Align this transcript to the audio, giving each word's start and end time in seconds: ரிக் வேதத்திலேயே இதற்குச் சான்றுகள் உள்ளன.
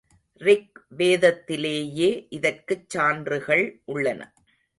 ரிக் 0.41 0.79
வேதத்திலேயே 0.97 2.27
இதற்குச் 2.29 2.89
சான்றுகள் 2.89 3.81
உள்ளன. 3.85 4.33